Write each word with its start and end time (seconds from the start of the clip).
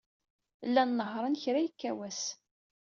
Llan 0.67 0.89
nehhṛen 0.97 1.35
kra 1.43 1.59
yekka 1.61 1.91
wass. 1.97 2.23